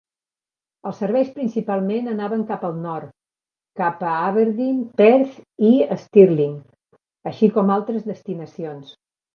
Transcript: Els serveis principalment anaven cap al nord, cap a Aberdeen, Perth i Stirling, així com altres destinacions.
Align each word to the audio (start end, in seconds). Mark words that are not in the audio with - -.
Els 0.91 1.01
serveis 1.01 1.29
principalment 1.35 2.09
anaven 2.13 2.45
cap 2.53 2.65
al 2.71 2.81
nord, 2.87 3.13
cap 3.83 4.03
a 4.13 4.17
Aberdeen, 4.31 4.83
Perth 5.03 5.39
i 5.71 5.73
Stirling, 6.07 6.59
així 7.35 7.55
com 7.59 7.73
altres 7.79 8.13
destinacions. 8.15 8.95